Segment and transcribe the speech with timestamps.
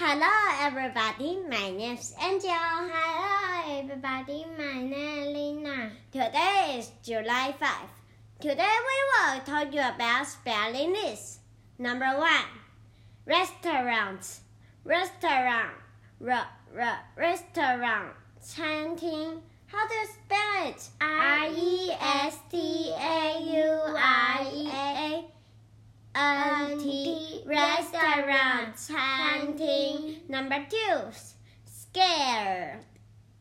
[0.00, 1.40] Hello, everybody.
[1.50, 2.52] My name is Angel.
[2.54, 4.46] Hello, everybody.
[4.56, 5.90] My name is Lina.
[6.12, 7.68] Today is July 5.
[8.38, 11.40] Today we will talk you about spelling this.
[11.80, 12.46] Number one,
[13.26, 14.38] restaurant.
[14.84, 15.74] Restaurant.
[16.24, 16.46] R,
[16.78, 18.14] r, restaurant.
[18.40, 19.42] 餐厅.
[19.66, 20.88] How you spell it?
[21.00, 23.66] R E S T A U
[23.98, 25.24] R E A
[26.14, 28.76] N T restaurant
[29.37, 31.11] 餐厅 Number two
[31.65, 32.79] scared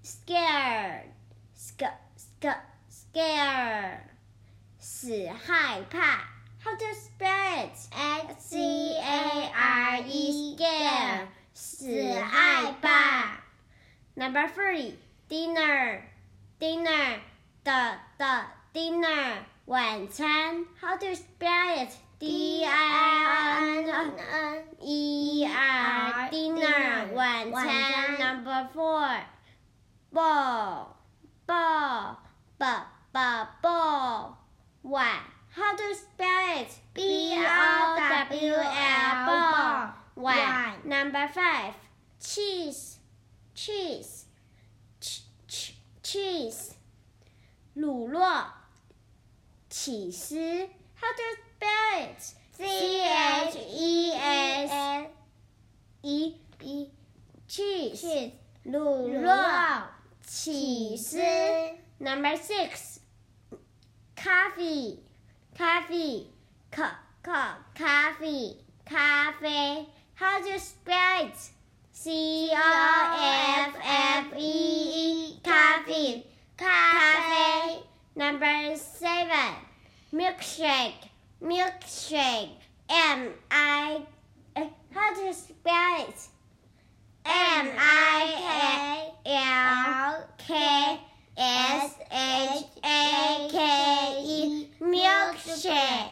[0.00, 1.10] scared
[1.54, 1.82] sc
[2.16, 2.46] sc
[2.88, 4.00] scared
[4.78, 7.76] 死害怕 How to spell it?
[7.92, 13.40] S C A R E scared 死害怕
[14.14, 14.94] Number three
[15.28, 16.02] dinner
[16.60, 17.18] dinner
[17.64, 21.90] 的的 dinner 晚餐 How to spell it?
[22.18, 25.19] D I N N E
[28.60, 29.20] four
[30.12, 30.96] ball
[31.46, 32.18] ball
[32.58, 32.64] b
[33.12, 33.18] b
[33.62, 34.38] ball
[34.82, 37.96] 碗 how to spell it B O
[38.30, 41.74] W L ball 碗 number five
[42.20, 42.98] cheese
[43.54, 44.26] cheese
[46.02, 46.72] cheese
[47.74, 48.46] 乳酪
[49.68, 52.34] 起司 how to spell it?
[52.52, 52.64] C
[53.02, 55.06] H E S
[56.02, 56.90] E E
[57.46, 59.82] cheese 乳酪
[60.22, 61.18] 起司
[61.98, 62.98] Number six
[64.16, 64.98] coffee
[65.56, 66.26] coffee
[66.70, 66.82] c
[67.24, 67.30] c
[67.74, 69.86] coffee 咖啡
[70.18, 71.36] How do you spell it?
[71.92, 76.22] C O F F E E coffee
[76.56, 77.82] 咖啡
[78.14, 79.54] Number seven
[80.12, 81.10] milkshake
[81.42, 82.50] milkshake.
[82.88, 83.99] M I.
[95.70, 96.10] Milkshake.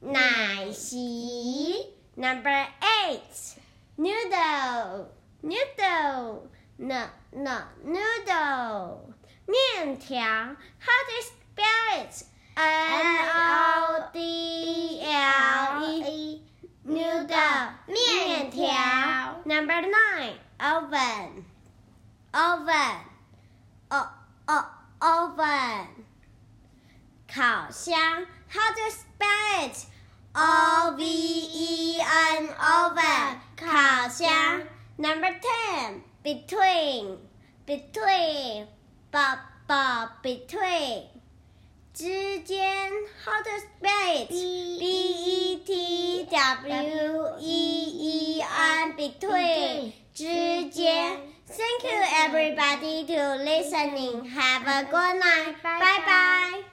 [0.00, 3.56] 奶昔 Number eight.
[3.96, 5.08] Noodle.
[5.42, 6.48] Noodle.
[6.78, 9.12] No, no, noodle.
[9.46, 10.20] 面条.
[10.20, 12.24] How do you spell it?
[12.56, 16.42] N O D L E
[16.84, 21.44] noodle 面条 Number nine oven
[22.32, 22.98] oven
[23.90, 24.08] o
[24.48, 24.64] o
[24.98, 25.86] oven
[27.28, 29.86] 烤箱 How to spell it?
[30.34, 34.62] O V E N oven 烤箱
[34.96, 37.18] Number ten between
[37.66, 38.66] between
[39.10, 39.18] b
[39.66, 39.74] b
[40.22, 41.02] between
[41.94, 42.92] 之间，
[43.24, 44.28] How to spell it?
[44.28, 51.18] B E T W E E N between 之间。
[51.46, 54.24] Thank you everybody to listening.
[54.26, 55.62] Have a good night.
[55.62, 56.71] Bye bye.